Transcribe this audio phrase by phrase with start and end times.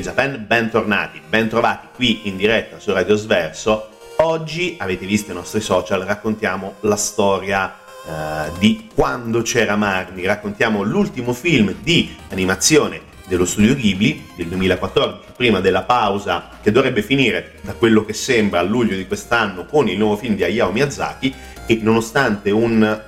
[0.00, 3.88] in Japan, bentornati, bentrovati qui in diretta su Radio Sverso.
[4.16, 7.74] Oggi, avete visto i nostri social, raccontiamo la storia
[8.06, 15.32] eh, di quando c'era Marni, raccontiamo l'ultimo film di animazione dello studio Ghibli del 2014,
[15.36, 19.86] prima della pausa che dovrebbe finire da quello che sembra a luglio di quest'anno con
[19.86, 21.34] il nuovo film di Hayao Miyazaki
[21.66, 23.02] e nonostante un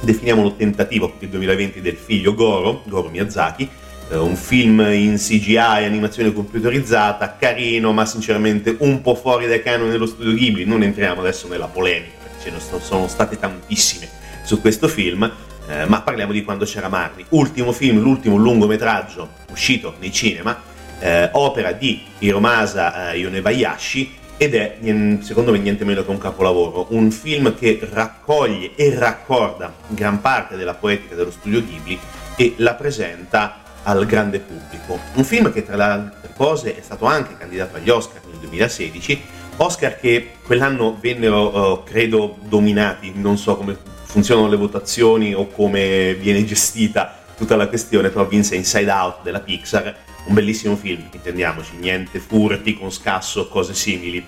[0.00, 3.68] definiamolo tentativo per il 2020 del figlio Goro, Goro Miyazaki,
[4.10, 9.90] eh, un film in CGI, animazione computerizzata, carino, ma sinceramente un po' fuori dai canoni
[9.90, 10.64] dello studio Ghibli.
[10.64, 14.08] Non entriamo adesso nella polemica, perché ce ne sono state tantissime
[14.42, 15.30] su questo film,
[15.68, 17.24] eh, ma parliamo di quando c'era Marni.
[17.30, 20.56] Ultimo film, l'ultimo lungometraggio uscito nei cinema,
[20.98, 24.78] eh, opera di Hiromasa eh, Yonebayashi ed è
[25.20, 30.56] secondo me niente meno che un capolavoro, un film che raccoglie e raccorda gran parte
[30.56, 31.98] della poetica dello studio Ghibli
[32.36, 34.98] e la presenta al grande pubblico.
[35.14, 39.22] Un film che tra le altre cose è stato anche candidato agli Oscar nel 2016,
[39.56, 46.14] Oscar che quell'anno vennero, uh, credo, dominati, non so come funzionano le votazioni o come
[46.14, 49.94] viene gestita tutta la questione, però vinse Inside Out della Pixar,
[50.26, 54.24] un bellissimo film, intendiamoci, niente furti con scasso, cose simili.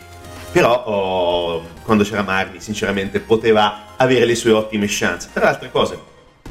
[0.53, 5.29] Però oh, quando c'era Marni, sinceramente, poteva avere le sue ottime chance.
[5.33, 5.99] Tra le altre cose,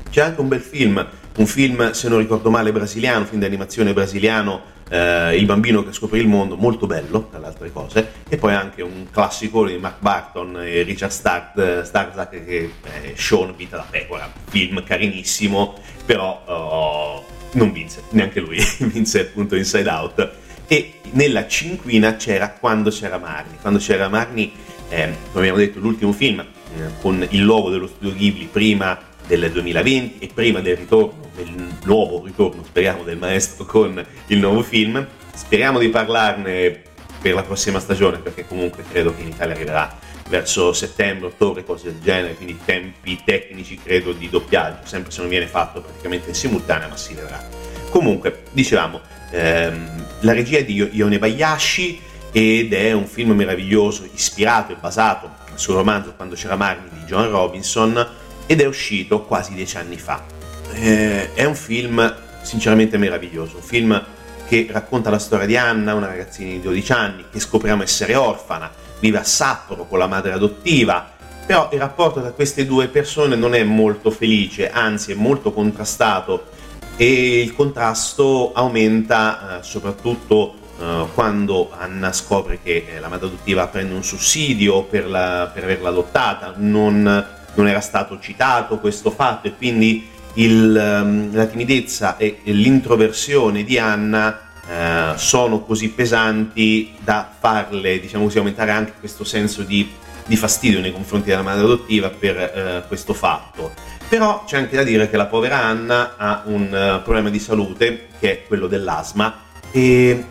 [0.09, 1.07] c'è anche un bel film,
[1.37, 5.91] un film, se non ricordo male, brasiliano, film di animazione brasiliano, eh, Il bambino che
[5.91, 9.77] scopre il mondo, molto bello, tra le altre cose, e poi anche un classico di
[9.77, 15.75] Mark Barton e Richard Stark, Starzak che è Sean Vita da Pecora, film carinissimo,
[16.05, 20.31] però oh, non vinse, neanche lui, vinse appunto Inside Out.
[20.69, 24.51] E nella cinquina c'era Quando c'era Marni, quando c'era Marni,
[24.89, 28.97] eh, come abbiamo detto, l'ultimo film eh, con il logo dello studio Ghibli prima
[29.27, 34.63] del 2020 e prima del ritorno, del nuovo ritorno, speriamo, del maestro con il nuovo
[34.63, 35.05] film.
[35.33, 36.81] Speriamo di parlarne
[37.21, 39.97] per la prossima stagione, perché comunque credo che in Italia arriverà
[40.29, 45.29] verso settembre, ottobre, cose del genere, quindi tempi tecnici credo di doppiaggio, sempre se non
[45.29, 47.41] viene fatto praticamente in simultanea, ma si vedrà.
[47.89, 48.99] Comunque, dicevamo,
[49.31, 52.01] ehm, la regia è di Yone Bayashi
[52.31, 57.29] ed è un film meraviglioso, ispirato e basato sul romanzo Quando c'era Marni di John
[57.29, 58.07] Robinson,
[58.45, 60.36] ed è uscito quasi dieci anni fa.
[60.79, 64.03] Eh, è un film sinceramente meraviglioso, un film
[64.47, 68.71] che racconta la storia di Anna, una ragazzina di 12 anni che scopriamo essere orfana,
[68.99, 71.15] vive a Sapporo con la madre adottiva,
[71.45, 76.49] però il rapporto tra queste due persone non è molto felice, anzi è molto contrastato
[76.95, 83.67] e il contrasto aumenta eh, soprattutto eh, quando Anna scopre che eh, la madre adottiva
[83.67, 89.47] prende un sussidio per, la, per averla adottata, non non era stato citato questo fatto
[89.47, 97.29] e quindi il, um, la timidezza e l'introversione di Anna eh, sono così pesanti da
[97.39, 99.89] farle, diciamo così, aumentare anche questo senso di,
[100.25, 103.71] di fastidio nei confronti della madre adottiva per eh, questo fatto.
[104.09, 108.07] Però c'è anche da dire che la povera Anna ha un uh, problema di salute,
[108.19, 110.25] che è quello dell'asma, e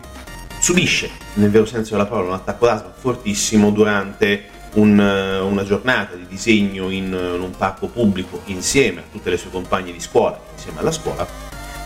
[0.59, 6.15] subisce, nel vero senso della parola, un attacco d'asma fortissimo durante un, eh, una giornata
[6.15, 10.39] di disegno in, in, un parco pubblico insieme a tutte le sue compagne di scuola,
[10.53, 11.27] insieme alla scuola,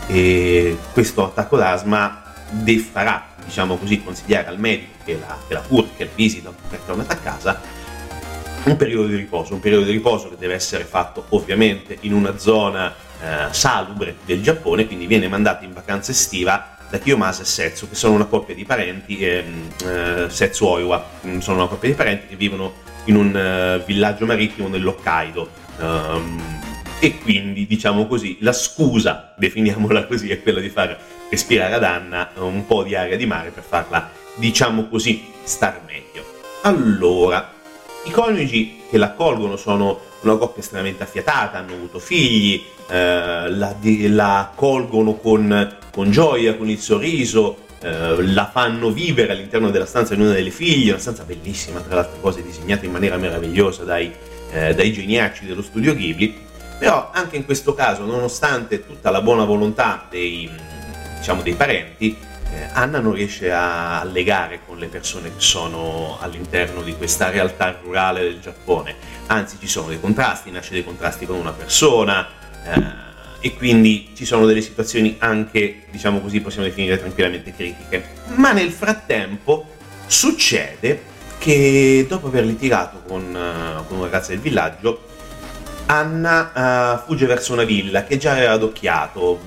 [0.06, 2.22] e questo attacco d'asma
[2.90, 6.80] farà, diciamo così, consigliare al medico che la, che la cura, che la visita per
[6.80, 7.60] tornare a casa,
[8.64, 12.38] un periodo di riposo, un periodo di riposo che deve essere fatto ovviamente in una
[12.38, 17.88] zona eh, salubre del Giappone, quindi viene mandato in vacanza estiva da Kiyomasa e Setsu,
[17.88, 21.94] che sono una coppia di parenti, ehm, eh, Setsu Oiwa, mm, sono una coppia di
[21.94, 22.74] parenti che vivono
[23.06, 25.48] in un uh, villaggio marittimo nell'Hokkaido.
[25.78, 26.60] Um,
[27.00, 30.98] e quindi, diciamo così, la scusa, definiamola così, è quella di far
[31.30, 36.26] respirare ad Anna un po' di aria di mare per farla, diciamo così, star meglio.
[36.60, 37.52] Allora,
[38.04, 44.38] i coniugi che l'accolgono sono una coppia estremamente affiatata, hanno avuto figli, eh, la, la
[44.38, 50.22] accolgono con con gioia, con il sorriso, eh, la fanno vivere all'interno della stanza di
[50.22, 54.10] una delle figlie, una stanza bellissima, tra le altre cose disegnata in maniera meravigliosa dai,
[54.50, 56.34] eh, dai geniacci dello studio Ghibli,
[56.78, 60.50] però anche in questo caso, nonostante tutta la buona volontà dei,
[61.18, 62.16] diciamo, dei parenti,
[62.72, 68.22] Anna non riesce a legare con le persone che sono all'interno di questa realtà rurale
[68.22, 68.94] del Giappone,
[69.26, 72.26] anzi ci sono dei contrasti, nasce dei contrasti con una persona,
[72.64, 73.10] eh,
[73.44, 78.10] e quindi ci sono delle situazioni anche, diciamo così, possiamo definire tranquillamente critiche.
[78.36, 79.68] Ma nel frattempo
[80.06, 85.08] succede che dopo aver litigato con, uh, con una ragazza del villaggio,
[85.86, 89.40] Anna uh, fugge verso una villa che già aveva adocchiato,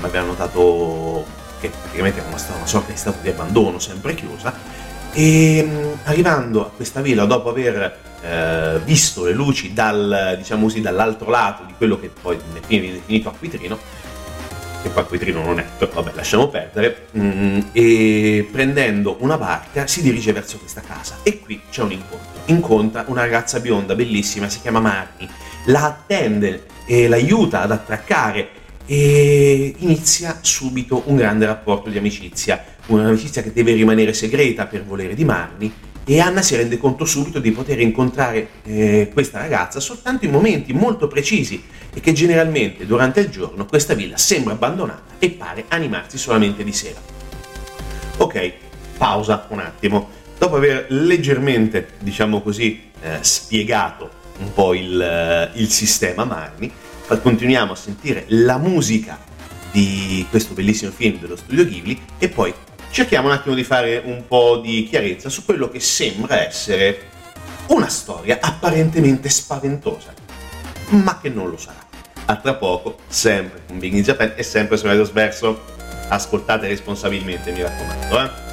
[0.00, 1.26] aveva notato
[1.60, 4.52] che praticamente era una, una sorta di stato di abbandono, sempre chiusa,
[5.12, 10.80] e mm, arrivando a questa villa dopo aver eh, visto le luci dal, diciamo così,
[10.80, 13.78] dall'altro lato di quello che poi viene definito acquitrino,
[14.82, 20.02] che poi acquitrino non è, però vabbè lasciamo perdere, mm, e prendendo una barca si
[20.02, 21.18] dirige verso questa casa.
[21.22, 22.42] E qui c'è un incontro.
[22.46, 25.28] Incontra una ragazza bionda bellissima, si chiama Marni,
[25.66, 28.48] la attende e l'aiuta ad attraccare
[28.90, 35.14] e inizia subito un grande rapporto di amicizia, un'amicizia che deve rimanere segreta per volere
[35.14, 35.70] di Marni
[36.06, 40.72] e Anna si rende conto subito di poter incontrare eh, questa ragazza soltanto in momenti
[40.72, 46.16] molto precisi e che generalmente durante il giorno questa villa sembra abbandonata e pare animarsi
[46.16, 46.98] solamente di sera.
[48.16, 48.52] Ok,
[48.96, 50.08] pausa un attimo.
[50.38, 56.72] Dopo aver leggermente, diciamo così, eh, spiegato un po' il, eh, il sistema Marni,
[57.16, 59.18] continuiamo a sentire la musica
[59.70, 62.52] di questo bellissimo film dello studio Ghibli e poi
[62.90, 67.08] cerchiamo un attimo di fare un po' di chiarezza su quello che sembra essere
[67.68, 70.12] una storia apparentemente spaventosa,
[70.90, 71.86] ma che non lo sarà.
[72.26, 75.76] A tra poco, sempre con Big in Japan e sempre su Radio Sverso.
[76.08, 78.47] Ascoltate responsabilmente, mi raccomando, eh.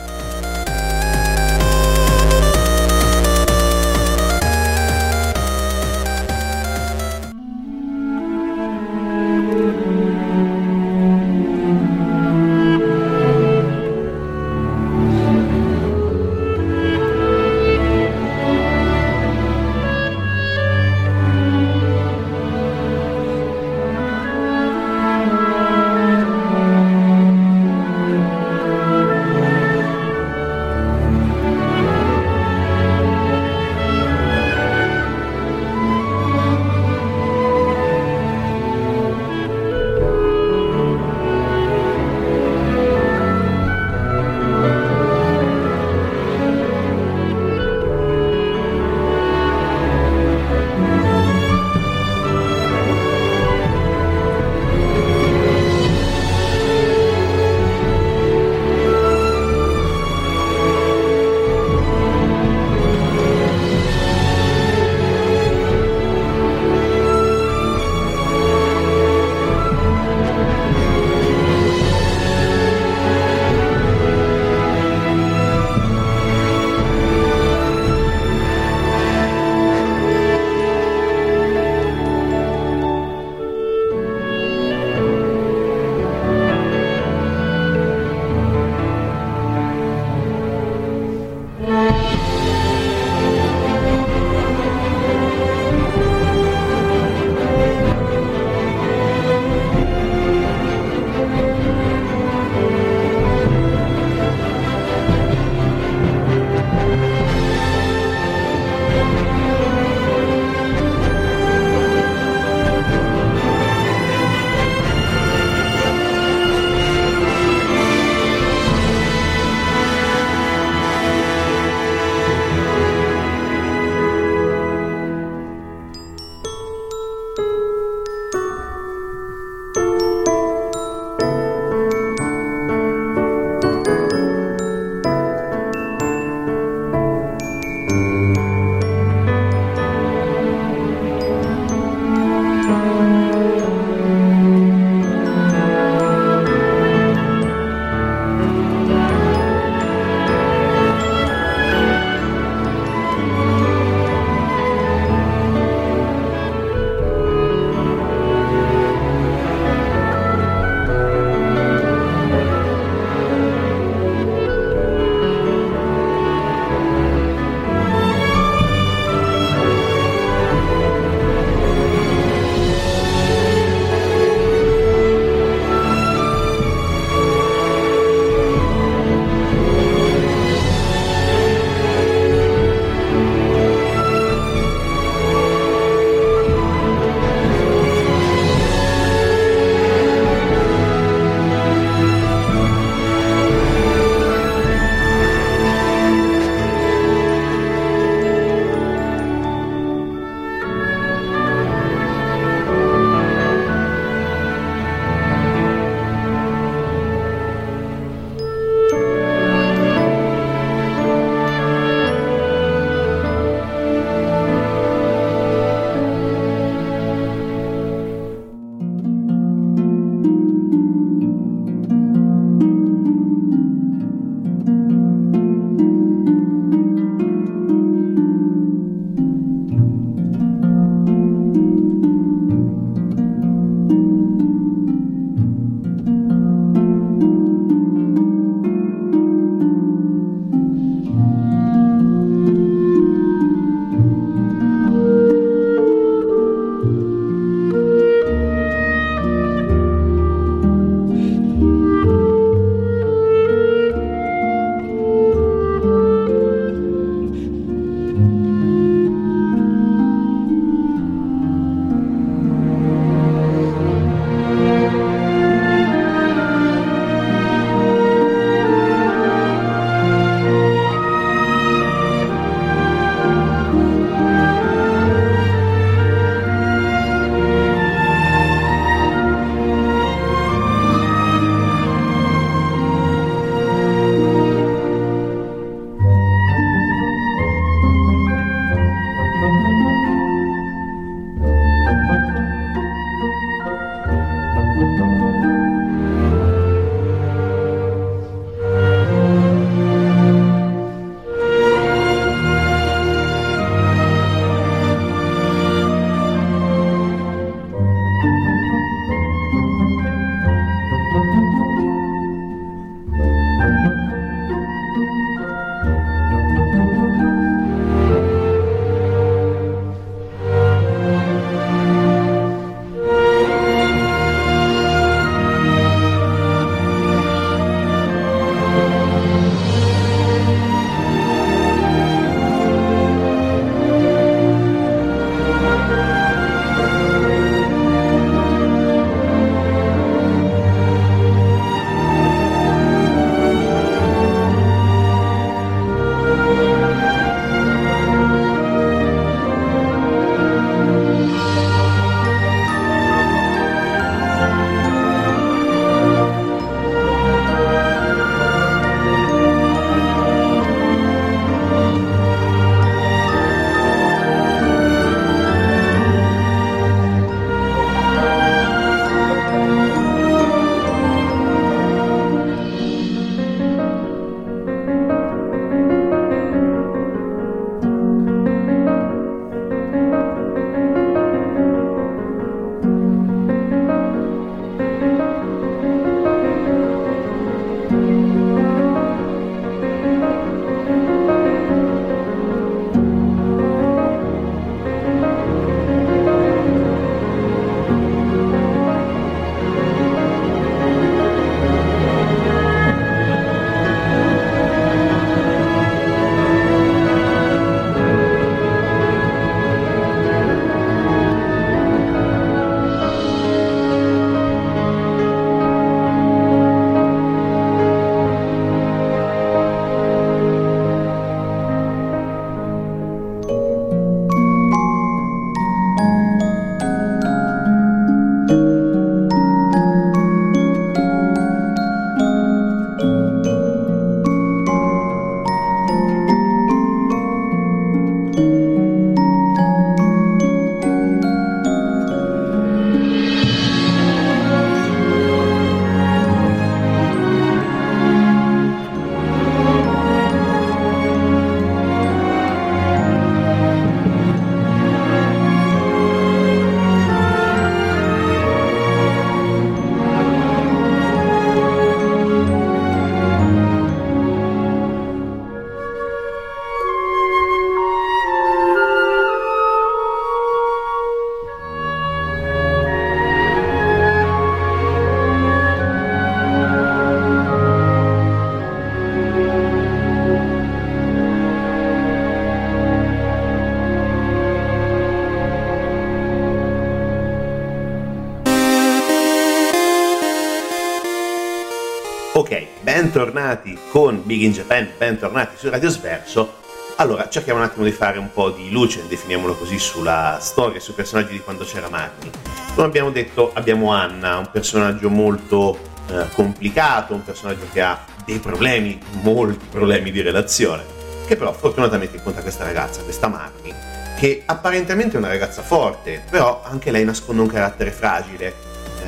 [492.86, 496.58] Bentornati con Big in Japan, bentornati su Radio Sverso.
[496.98, 500.94] Allora, cerchiamo un attimo di fare un po' di luce, definiamolo così, sulla storia, sui
[500.94, 502.30] personaggi di quando c'era Marni.
[502.76, 505.80] Come abbiamo detto, abbiamo Anna, un personaggio molto
[506.12, 510.84] eh, complicato, un personaggio che ha dei problemi, molti problemi di relazione,
[511.26, 513.74] che però fortunatamente incontra questa ragazza, questa Marni,
[514.20, 518.54] che apparentemente è una ragazza forte, però anche lei nasconde un carattere fragile,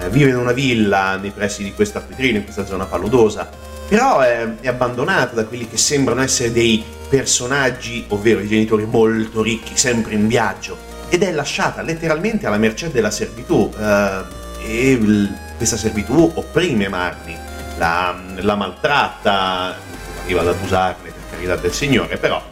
[0.02, 3.50] eh, vive in una villa nei pressi di questo acquitrino, in questa zona paludosa,
[3.88, 9.42] però è, è abbandonata da quelli che sembrano essere dei personaggi, ovvero i genitori molto
[9.42, 10.78] ricchi, sempre in viaggio,
[11.10, 13.72] ed è lasciata letteralmente alla mercé della servitù.
[13.80, 17.36] Eh, e l- questa servitù opprime Marni,
[17.78, 19.76] la, la maltratta,
[20.22, 22.44] arriva ad abusarne per carità del Signore, però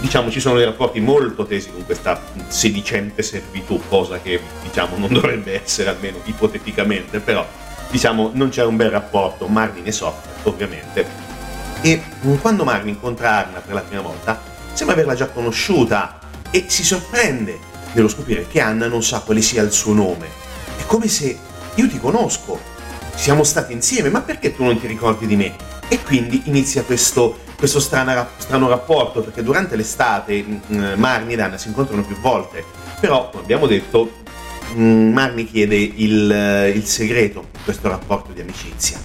[0.00, 5.12] diciamo ci sono dei rapporti molto tesi con questa sedicente servitù, cosa che diciamo non
[5.12, 7.46] dovrebbe essere almeno ipoteticamente, però
[7.90, 11.28] diciamo non c'è un bel rapporto, Marvin ne soffre ovviamente.
[11.82, 12.02] E
[12.40, 14.40] quando Marvin incontra Arna per la prima volta,
[14.72, 16.18] sembra averla già conosciuta
[16.50, 17.58] e si sorprende
[17.92, 20.28] nello scoprire che Anna non sa quale sia il suo nome.
[20.76, 21.38] È come se
[21.74, 22.58] io ti conosco,
[23.14, 25.54] siamo stati insieme, ma perché tu non ti ricordi di me?
[25.88, 31.58] E quindi inizia questo questo strana, strano rapporto, perché durante l'estate mh, Marni ed Anna
[31.58, 32.64] si incontrano più volte,
[32.98, 34.10] però, come abbiamo detto,
[34.74, 38.98] mh, Marni chiede il, il segreto di questo rapporto di amicizia.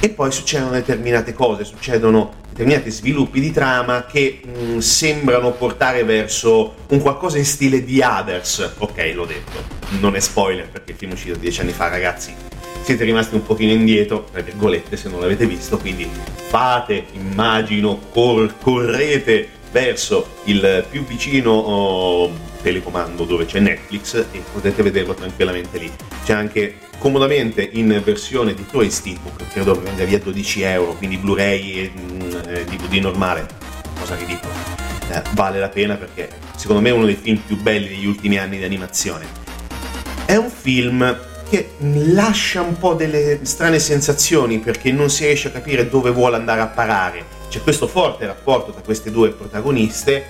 [0.00, 6.74] E poi succedono determinate cose, succedono determinati sviluppi di trama che mh, sembrano portare verso
[6.88, 8.72] un qualcosa in stile di Others.
[8.78, 9.62] Ok, l'ho detto,
[9.98, 12.34] non è spoiler perché il film è uscito dieci anni fa, ragazzi
[12.84, 16.06] siete rimasti un pochino indietro, tra virgolette, se non l'avete visto, quindi
[16.48, 22.30] fate, immagino, cor- correte verso il più vicino oh,
[22.62, 25.90] telecomando dove c'è Netflix e potete vederlo tranquillamente lì.
[26.24, 31.72] C'è anche comodamente in versione di Toy Steelbook, credo venga via 12 euro, quindi Blu-ray
[31.72, 32.30] e mm,
[32.68, 33.46] DVD normale,
[33.98, 34.52] cosa ridicola.
[35.10, 38.36] Eh, vale la pena perché secondo me è uno dei film più belli degli ultimi
[38.36, 39.26] anni di animazione.
[40.26, 45.50] È un film che lascia un po' delle strane sensazioni perché non si riesce a
[45.52, 47.24] capire dove vuole andare a parare.
[47.48, 50.24] C'è questo forte rapporto tra queste due protagoniste,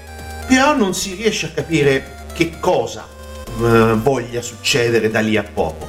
[0.47, 3.09] però non si riesce a capire che cosa
[3.57, 5.89] uh, voglia succedere da lì a poco.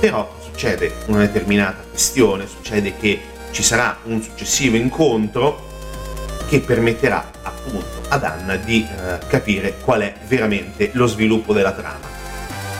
[0.00, 5.68] Però succede una determinata questione, succede che ci sarà un successivo incontro
[6.48, 12.09] che permetterà appunto ad Anna di uh, capire qual è veramente lo sviluppo della trama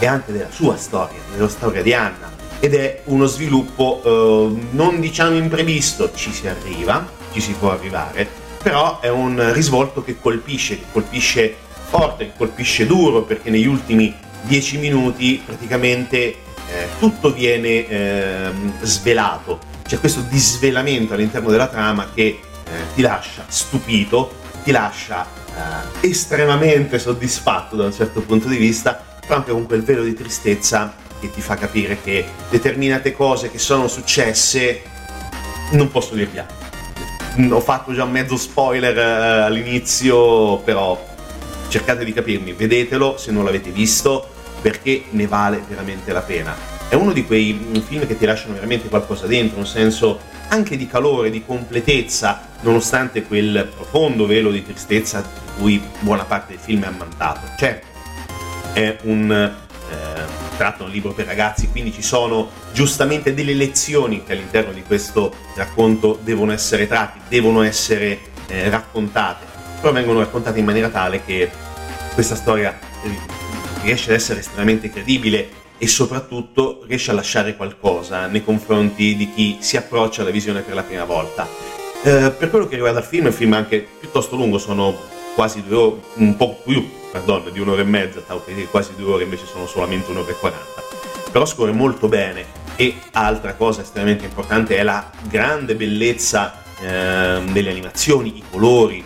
[0.01, 2.33] e anche della sua storia, della storia di Anna.
[2.59, 8.29] Ed è uno sviluppo eh, non diciamo imprevisto, ci si arriva, ci si può arrivare,
[8.63, 11.55] però è un risvolto che colpisce, che colpisce
[11.89, 16.37] forte, che colpisce duro, perché negli ultimi dieci minuti praticamente eh,
[16.99, 18.51] tutto viene eh,
[18.83, 19.59] svelato.
[19.87, 22.41] C'è questo disvelamento all'interno della trama che eh,
[22.95, 25.27] ti lascia stupito, ti lascia
[26.03, 30.95] eh, estremamente soddisfatto da un certo punto di vista anche con quel velo di tristezza
[31.21, 34.83] che ti fa capire che determinate cose che sono successe
[35.73, 36.59] non posso dirvi altro.
[37.55, 41.01] Ho fatto già mezzo spoiler uh, all'inizio, però
[41.69, 44.29] cercate di capirmi, vedetelo se non l'avete visto,
[44.61, 46.55] perché ne vale veramente la pena.
[46.89, 50.89] È uno di quei film che ti lasciano veramente qualcosa dentro, un senso anche di
[50.89, 56.83] calore, di completezza, nonostante quel profondo velo di tristezza di cui buona parte del film
[56.83, 57.43] è ammantato.
[57.57, 57.87] Certo,
[58.73, 60.21] è un eh,
[60.57, 65.35] tratto un libro per ragazzi, quindi ci sono giustamente delle lezioni che all'interno di questo
[65.55, 69.47] racconto devono essere tratte, devono essere eh, raccontate,
[69.81, 71.51] però vengono raccontate in maniera tale che
[72.13, 72.79] questa storia
[73.83, 79.57] riesce ad essere estremamente credibile e soprattutto riesce a lasciare qualcosa nei confronti di chi
[79.61, 81.49] si approccia alla visione per la prima volta.
[82.03, 84.95] Eh, per quello che riguarda il film, il film è anche piuttosto lungo, sono
[85.35, 88.21] quasi due ore, un po' più pardon, di un'ora e mezza,
[88.71, 90.83] quasi due ore, invece sono solamente un'ora e quaranta.
[91.31, 92.59] Però scorre molto bene.
[92.77, 99.05] E altra cosa estremamente importante è la grande bellezza eh, delle animazioni, i colori,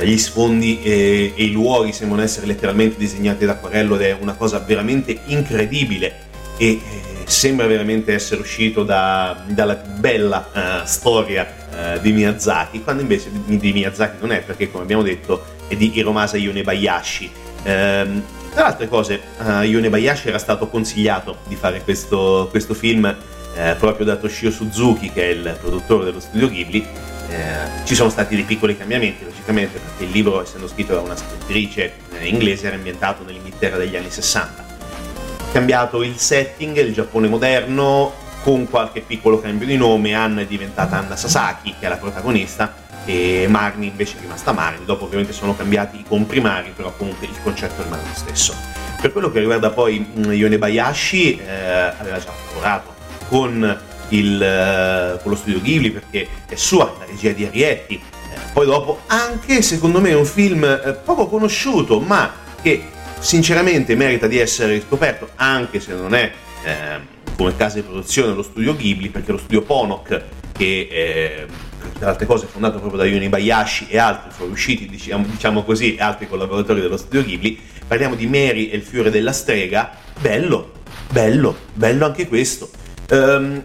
[0.00, 4.34] eh, gli sfondi e, e, i luoghi sembrano essere letteralmente disegnati d'acquarello ed è una
[4.34, 6.30] cosa veramente incredibile.
[6.56, 6.80] E eh,
[7.24, 13.56] sembra veramente essere uscito da, dalla bella uh, storia uh, di Miyazaki, quando invece di,
[13.56, 18.66] di, Miyazaki non è perché come abbiamo detto è di Hiromasa Yonebayashi Ehm, tra le
[18.68, 23.04] altre cose, a Yonebayashi era stato consigliato di fare questo, questo film
[23.54, 26.86] eh, proprio da Toshio Suzuki, che è il produttore dello studio Ghibli.
[27.28, 31.16] Eh, ci sono stati dei piccoli cambiamenti, logicamente, perché il libro, essendo scritto da una
[31.16, 34.64] scrittrice eh, inglese, era ambientato nell'Inghilterra degli anni 60.
[35.38, 40.46] Ha cambiato il setting, il Giappone moderno, con qualche piccolo cambio di nome, Anna è
[40.46, 45.32] diventata Anna Sasaki, che è la protagonista, e Marni invece è rimasta Marni, dopo ovviamente
[45.32, 48.54] sono cambiati i comprimari, però comunque il concetto rimane lo stesso.
[49.00, 51.50] Per quello che riguarda poi mm, Yone Bayashi, eh,
[51.98, 52.94] aveva già lavorato
[53.28, 58.38] con, il, eh, con, lo studio Ghibli perché è sua la regia di Arietti, eh,
[58.52, 62.84] poi dopo anche secondo me un film eh, poco conosciuto ma che
[63.18, 66.30] sinceramente merita di essere riscoperto anche se non è
[66.64, 71.46] ehm, come casa di produzione lo studio Ghibli perché lo studio Ponok che
[72.02, 76.26] tra altre cose fondato proprio da Yoni Bayashi e altri fuoriusciti diciamo, diciamo così altri
[76.26, 77.56] collaboratori dello studio Ghibli.
[77.86, 79.92] Parliamo di Mary e il fiore della strega.
[80.18, 80.72] Bello
[81.08, 82.68] bello bello anche questo.
[83.10, 83.62] Um,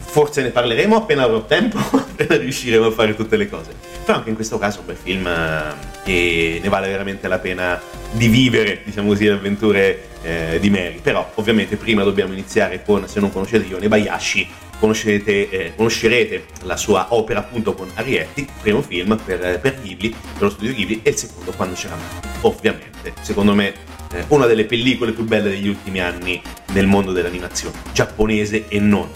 [0.00, 3.72] forse ne parleremo appena avrò tempo appena riusciremo a fare tutte le cose.
[4.02, 7.38] Però anche in questo caso è un bel film eh, che ne vale veramente la
[7.38, 7.78] pena
[8.12, 11.00] di vivere diciamo così le avventure eh, di Mary.
[11.02, 14.48] Però ovviamente prima dobbiamo iniziare con se non conoscete Yone Bayashi
[14.92, 20.50] eh, conoscerete la sua opera appunto con Arietti, primo film per, per Ghibli, per lo
[20.50, 23.14] studio Ghibli, e il secondo quando c'era Martin, ovviamente.
[23.20, 23.72] Secondo me
[24.12, 26.40] eh, una delle pellicole più belle degli ultimi anni
[26.72, 29.08] nel mondo dell'animazione, giapponese e non.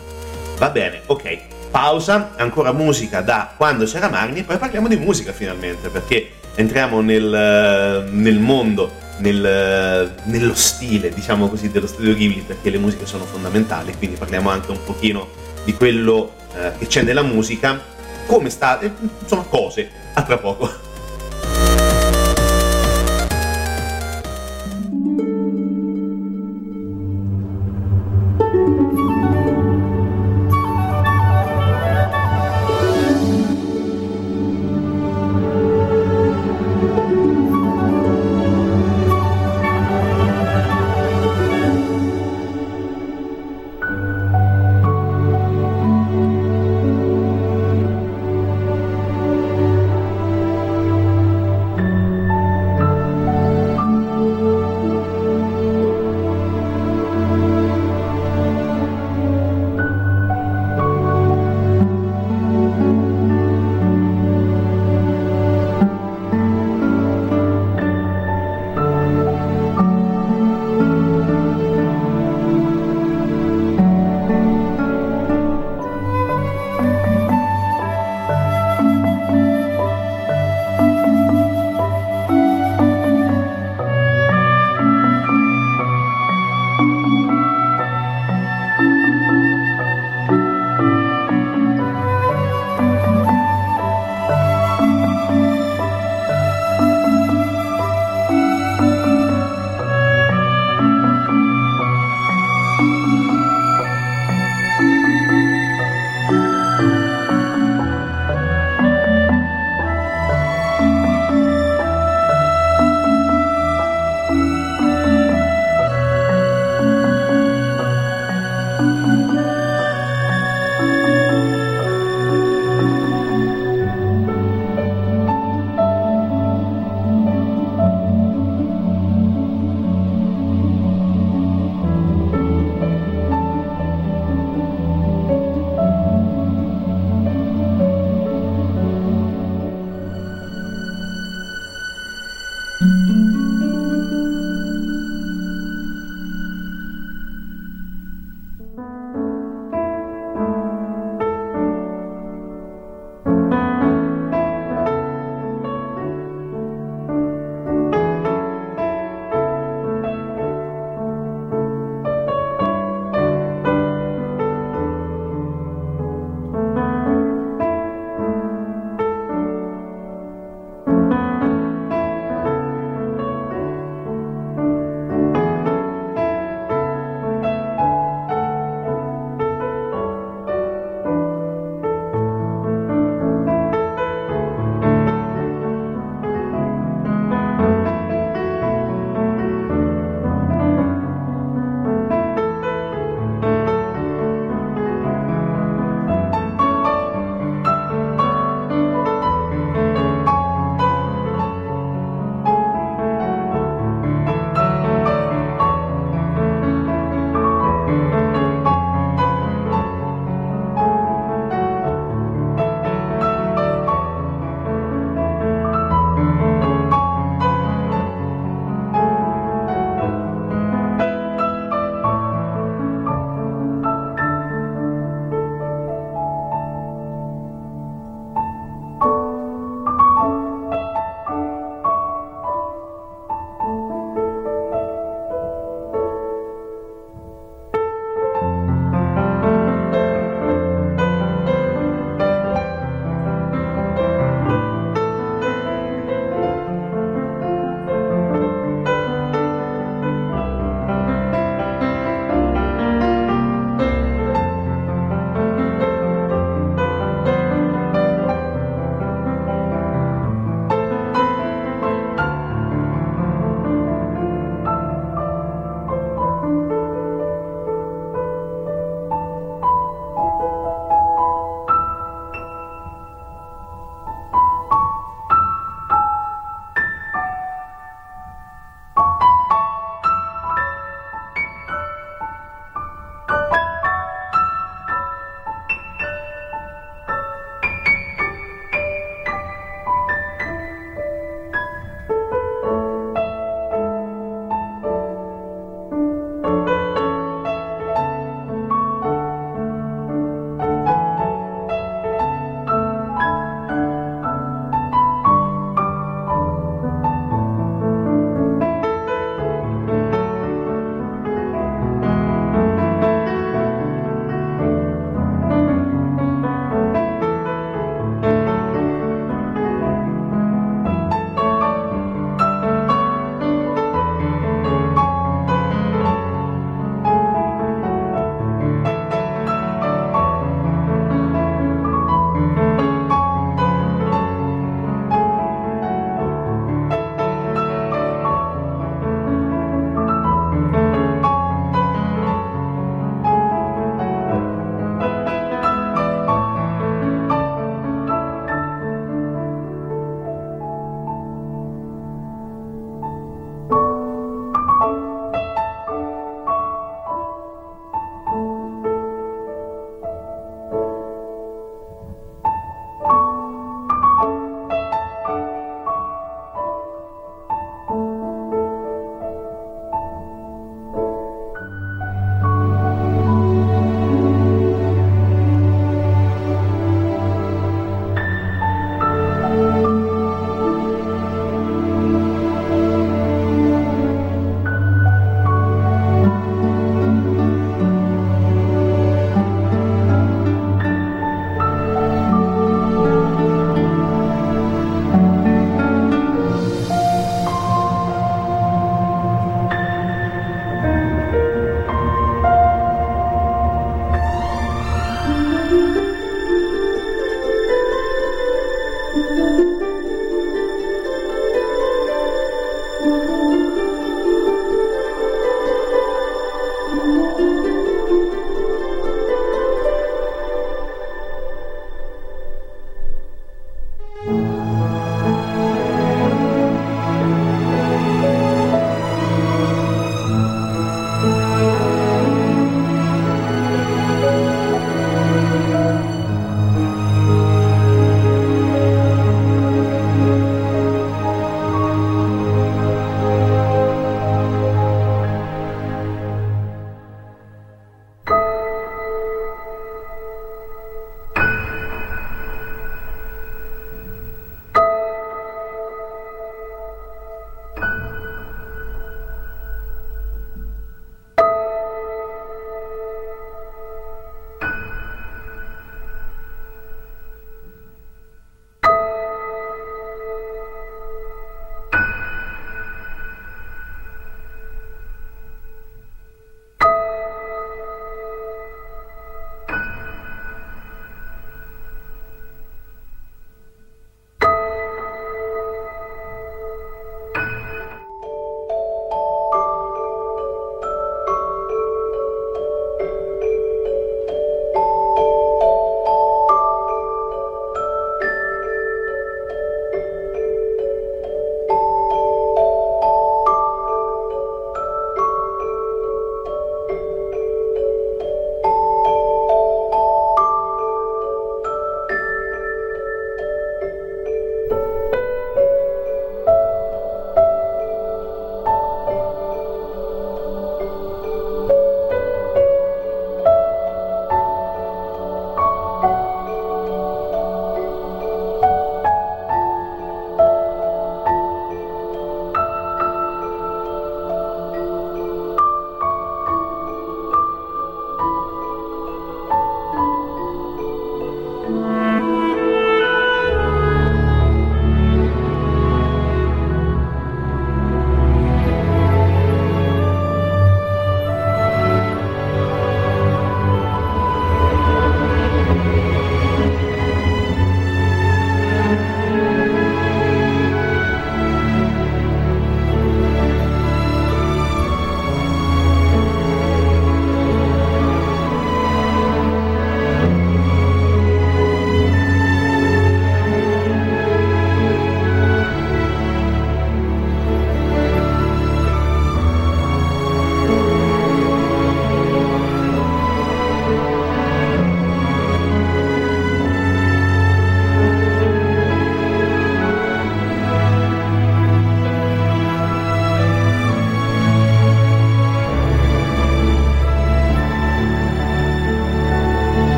[0.57, 1.39] Va bene, ok,
[1.71, 7.01] pausa, ancora musica da quando c'era Marni e poi parliamo di musica finalmente, perché entriamo
[7.01, 13.25] nel, nel mondo nel, nello stile, diciamo così, dello studio Ghibli perché le musiche sono
[13.25, 17.79] fondamentali, quindi parliamo anche un pochino di quello eh, che c'è nella musica,
[18.25, 20.87] come sta, eh, insomma cose, a tra poco.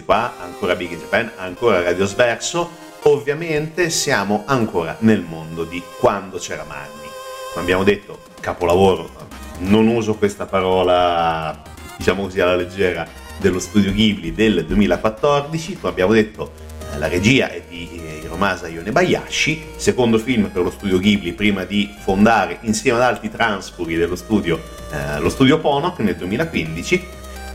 [0.00, 2.80] rieccoci qua, ancora Big in Japan, ancora Radio Sverso.
[3.02, 7.08] Ovviamente siamo ancora nel mondo di quando c'era Marni.
[7.52, 9.10] Come abbiamo detto, capolavoro,
[9.58, 11.60] non uso questa parola,
[11.96, 17.62] diciamo così, alla leggera, dello studio Ghibli del 2014, come abbiamo detto la regia è
[17.68, 23.04] di eh, Hiromasa Yonebayashi, secondo film per lo studio Ghibli prima di fondare insieme ad
[23.04, 24.60] altri transpuri dello studio
[24.92, 27.11] eh, lo studio Ponok nel 2015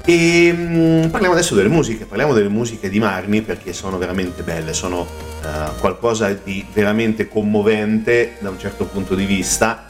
[0.09, 4.41] e mh, mm, parliamo adesso delle musiche, parliamo delle musiche di Marni perché sono veramente
[4.41, 9.85] belle, sono uh, qualcosa di veramente commovente da un certo punto di vista.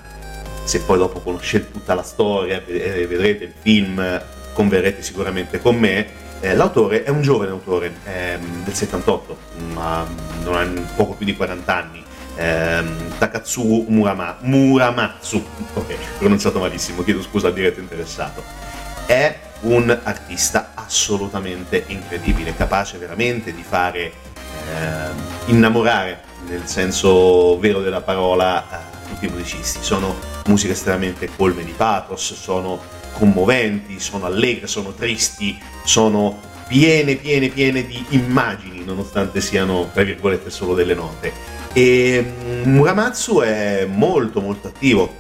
[0.64, 4.22] Se poi dopo conoscete tutta la storia e vedrete il film,
[4.54, 6.08] converrete sicuramente con me.
[6.40, 9.38] Eh, l'autore è un giovane autore eh, del 78,
[9.74, 10.04] ma
[10.44, 12.04] non ha poco più di 40 anni.
[12.36, 12.84] Eh,
[13.20, 15.46] Takatsugu Murama, Muramatsu,
[15.76, 18.44] ok, pronunciato malissimo, chiedo scusa al diretto interessato.
[19.06, 24.12] È un artista assolutamente incredibile, capace veramente di fare eh,
[25.46, 29.80] innamorare, nel senso vero della parola, eh, tutti i musicisti.
[29.82, 32.80] Sono musiche estremamente colme di pathos, sono
[33.14, 40.50] commoventi, sono allegre, sono tristi, sono piene, piene, piene di immagini, nonostante siano, tra virgolette,
[40.50, 41.34] solo delle note.
[41.74, 45.16] E mm, Muramatsu è molto, molto attivo,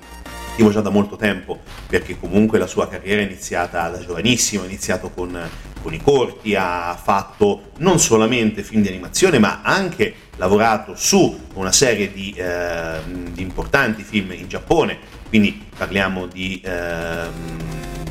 [0.58, 4.66] attivo già da molto tempo, perché comunque la sua carriera è iniziata da giovanissimo, ha
[4.66, 5.39] iniziato con,
[5.84, 11.72] con i corti, ha fatto non solamente film di animazione, ma anche lavorato su una
[11.72, 12.97] serie di, eh,
[13.34, 14.97] di importanti film in Giappone,
[15.30, 17.28] quindi parliamo di, eh,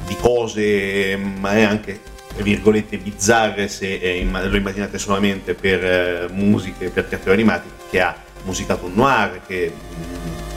[0.06, 2.00] di cose, ma è anche
[2.36, 8.14] virgolette bizzarre se eh, lo immaginate solamente per eh, musiche, per cartoni animati, che ha
[8.44, 10.55] musicato un noir, che mh,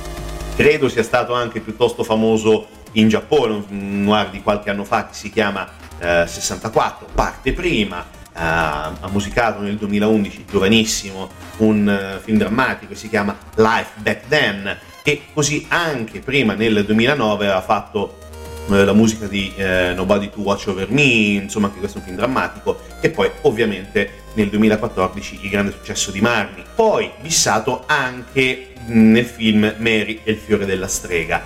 [0.59, 5.13] credo sia stato anche piuttosto famoso in Giappone, un noir di qualche anno fa che
[5.13, 5.65] si chiama
[5.99, 11.29] eh, 64, parte prima, eh, ha musicato nel 2011, giovanissimo,
[11.59, 16.83] un uh, film drammatico che si chiama Life Back Then e così anche prima nel
[16.83, 18.28] 2009 aveva fatto eh,
[18.69, 22.17] la musica di eh, Nobody to Watch Over Me, insomma anche questo è un film
[22.17, 29.25] drammatico, e poi ovviamente nel 2014 il grande successo di Marni, poi fissato anche nel
[29.25, 31.41] film Mary e il fiore della strega.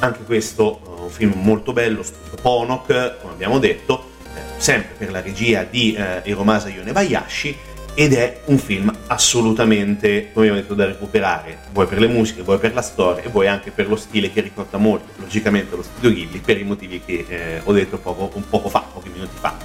[0.00, 2.04] Anche questo è uh, un film molto bello,
[2.40, 7.56] Ponok, come abbiamo detto, eh, sempre per la regia di eh, Hiromasa Yonebayashi,
[8.00, 12.58] ed è un film assolutamente, come abbiamo detto, da recuperare, vuoi per le musiche, vuoi
[12.58, 16.12] per la storia e vuoi anche per lo stile che ricorda molto, logicamente, lo studio
[16.12, 19.56] Ghibli, per i motivi che eh, ho detto poco, un poco fa, pochi minuti fa.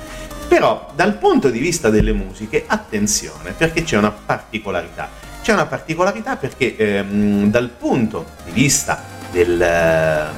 [0.48, 5.12] Però dal punto di vista delle musiche, attenzione, perché c'è una particolarità.
[5.44, 10.32] C'è una particolarità perché ehm, dal punto di vista del,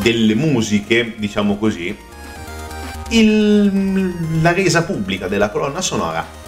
[0.00, 1.98] delle musiche, diciamo così,
[3.08, 6.38] il, la resa pubblica della colonna sonora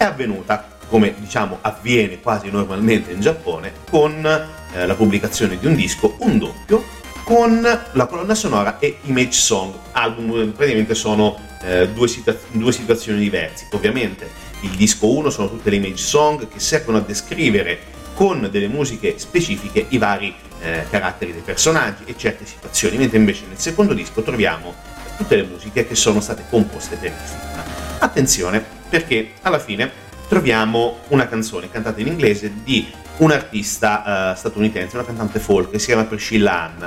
[0.00, 5.74] è avvenuta, come diciamo avviene quasi normalmente in Giappone, con eh, la pubblicazione di un
[5.74, 6.82] disco, un doppio,
[7.22, 7.60] con
[7.92, 13.66] la colonna sonora e Image Song, album praticamente sono eh, due, situa- due situazioni diverse.
[13.72, 14.26] Ovviamente
[14.62, 17.78] il disco 1 sono tutte le Image Song che servono a descrivere
[18.14, 23.44] con delle musiche specifiche i vari eh, caratteri dei personaggi e certe situazioni, mentre invece
[23.48, 24.72] nel secondo disco troviamo
[25.18, 27.62] tutte le musiche che sono state composte per il film.
[27.98, 29.90] Attenzione, perché alla fine
[30.28, 32.86] troviamo una canzone cantata in inglese di
[33.18, 36.84] un artista uh, statunitense, una cantante folk che si chiama Priscilla Ann,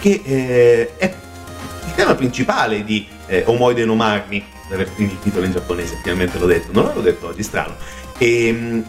[0.00, 1.14] che eh, è
[1.86, 4.44] il tema principale di eh, Omoide no Marni,
[4.96, 7.76] il titolo in giapponese, finalmente l'ho detto, non l'avevo detto oggi, strano.
[8.18, 8.84] E, um,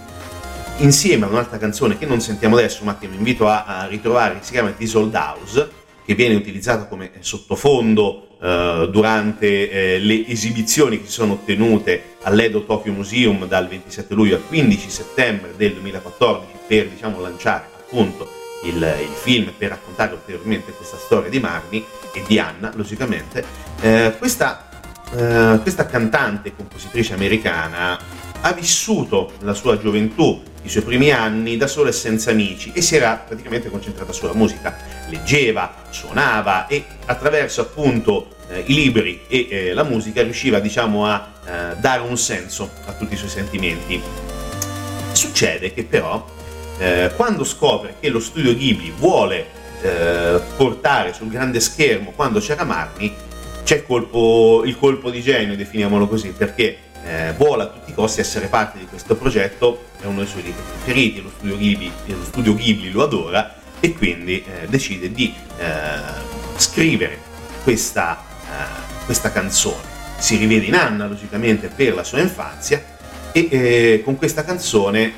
[0.78, 4.40] insieme a un'altra canzone che non sentiamo adesso, ma che vi invito a, a ritrovare,
[4.40, 5.70] che si chiama Old House,
[6.06, 12.66] che viene utilizzata come sottofondo eh, durante eh, le esibizioni che si sono tenute all'Edo
[12.66, 18.30] Tokyo Museum dal 27 luglio al 15 settembre del 2014 per diciamo, lanciare appunto
[18.64, 23.46] il, il, film per raccontare ulteriormente questa storia di Marni e di Anna, logicamente.
[23.80, 24.68] Eh, questa,
[25.16, 27.98] eh, questa cantante e compositrice americana
[28.42, 32.82] ha vissuto la sua gioventù, i suoi primi anni da sola e senza amici e
[32.82, 34.78] si era praticamente concentrata sulla musica.
[35.10, 41.32] Leggeva, suonava e attraverso appunto eh, i libri e eh, la musica riusciva diciamo a
[41.46, 44.02] eh, dare un senso a tutti i suoi sentimenti.
[45.12, 46.26] Succede che però
[46.80, 49.48] eh, quando scopre che lo studio Ghibli vuole
[49.82, 53.14] eh, portare sul grande schermo quando c'era Marni,
[53.64, 56.78] c'è colpo, il colpo di genio, definiamolo così, perché
[57.08, 60.44] eh, vuole a tutti i costi essere parte di questo progetto, è uno dei suoi
[60.44, 65.34] libri preferiti, lo studio Ghibli, lo studio Ghibli lo adora e quindi eh, decide di
[65.58, 65.66] eh,
[66.58, 67.20] scrivere
[67.64, 69.96] questa, eh, questa, canzone.
[70.18, 72.84] si rivede in Anna, logicamente, per la sua infanzia
[73.32, 75.14] e eh, con questa canzone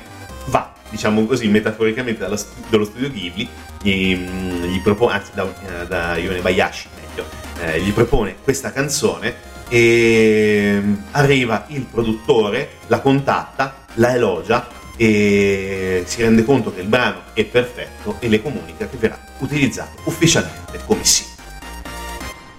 [0.46, 3.48] va, diciamo così, metaforicamente dallo, studio Ghibli,
[3.82, 5.48] gli, gli propone, anzi da,
[5.88, 7.26] da Yone Bayashi meglio,
[7.62, 14.66] eh, gli propone questa canzone e arriva il produttore, la contatta, la elogia
[14.96, 20.02] e si rende conto che il brano è perfetto e le comunica che verrà utilizzato
[20.04, 21.24] ufficialmente come sì.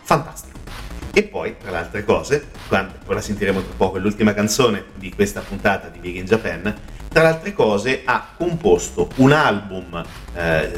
[0.02, 0.58] Fantastico.
[1.14, 5.42] E poi, tra le altre cose, quando, la sentiremo tra poco, l'ultima canzone di questa
[5.42, 6.74] puntata di Big in Japan,
[7.10, 10.02] tra le altre cose ha composto un album
[10.34, 10.72] eh,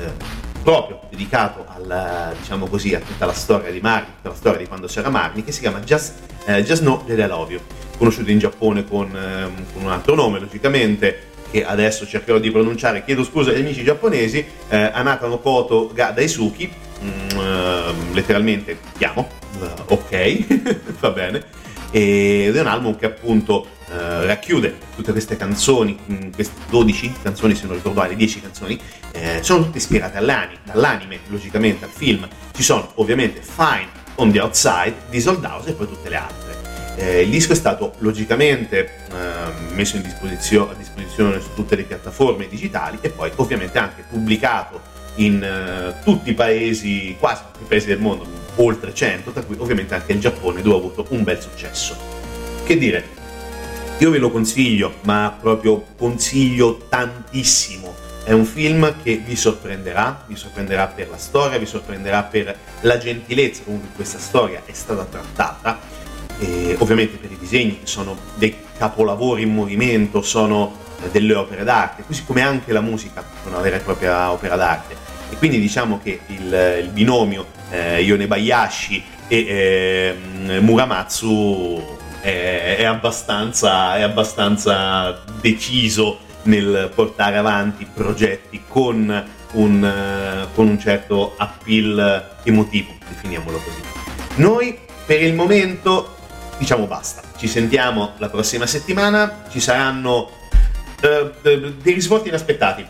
[0.63, 4.67] proprio dedicato alla, diciamo così, a tutta la storia di Marni, tutta la storia di
[4.67, 6.13] quando c'era Marni, che si chiama Just,
[6.45, 7.61] eh, Just I Love You,
[7.97, 13.03] conosciuto in Giappone con, eh, con, un altro nome, logicamente, che adesso cercherò di pronunciare,
[13.03, 16.71] chiedo scusa agli amici giapponesi, eh, Anata no Koto ga Daisuki,
[17.03, 19.27] mm, ehm, letteralmente chiamo,
[19.59, 21.43] uh, ok, va bene,
[21.91, 27.53] ed è un album che appunto eh, racchiude tutte queste canzoni, mm, queste 12 canzoni
[27.53, 28.79] se non ricordo male, 10 canzoni,
[29.11, 32.27] eh, sono tutte ispirate all'anime, dall'anime logicamente al film.
[32.51, 36.61] Ci sono ovviamente Fine on the Outside di Sold House e poi tutte le altre.
[36.95, 42.47] Eh, il disco è stato logicamente eh, messo disposizio- a disposizione su tutte le piattaforme
[42.47, 47.85] digitali e poi ovviamente anche pubblicato in uh, tutti i paesi, quasi tutti i paesi
[47.85, 48.25] del mondo,
[48.55, 51.95] oltre 100, tra cui ovviamente anche il Giappone dove ha avuto un bel successo.
[52.63, 53.05] Che dire,
[53.99, 57.93] io ve lo consiglio, ma proprio consiglio tantissimo.
[58.23, 62.97] È un film che vi sorprenderà, vi sorprenderà per la storia, vi sorprenderà per la
[62.97, 65.79] gentilezza con cui questa storia è stata trattata,
[66.39, 71.63] e ovviamente per i disegni che sono dei capolavori in movimento, sono eh, delle opere
[71.63, 74.95] d'arte, così come anche la musica è una vera e propria opera d'arte.
[75.29, 80.15] E quindi diciamo che il, il binomio eh, Yone Bayashi e
[80.47, 90.67] eh, Muramatsu è, è, abbastanza, è abbastanza deciso nel portare avanti progetti con un, con
[90.67, 93.81] un certo appeal emotivo, definiamolo così.
[94.35, 96.15] Noi per il momento
[96.57, 100.29] diciamo basta, ci sentiamo la prossima settimana, ci saranno
[101.01, 102.85] uh, dei risvolti inaspettati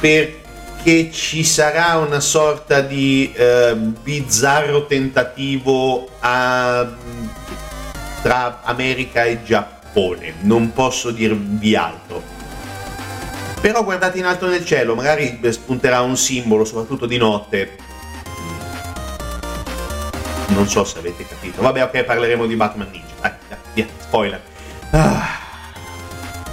[0.00, 6.88] perché ci sarà una sorta di uh, bizzarro tentativo a
[8.22, 12.22] tra America e Giappone, non posso dirvi altro.
[13.60, 17.76] Però guardate in alto nel cielo, magari spunterà un simbolo, soprattutto di notte.
[20.48, 21.62] Non so se avete capito.
[21.62, 23.14] Vabbè, ok, parleremo di Batman Ninja.
[23.20, 24.40] Dai, dai, via, spoiler.
[24.90, 25.36] Ah.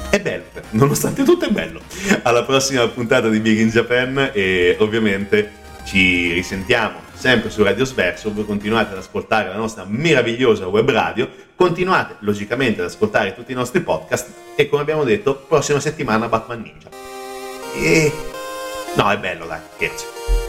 [0.09, 1.81] È bello, nonostante tutto è bello.
[2.23, 5.51] Alla prossima puntata di Big in Japan e ovviamente
[5.83, 11.27] ci risentiamo sempre su Radio Sverso, voi continuate ad ascoltare la nostra meravigliosa web radio,
[11.55, 16.61] continuate logicamente ad ascoltare tutti i nostri podcast e come abbiamo detto, prossima settimana Batman
[16.61, 16.87] Ninja.
[17.73, 18.11] E...
[18.95, 20.44] No, è bello, dai, scherzo.